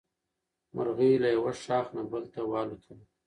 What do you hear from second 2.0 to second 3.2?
بل ته والوتله.